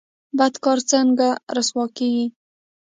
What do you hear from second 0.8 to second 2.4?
څنګه رسوا کیږي؟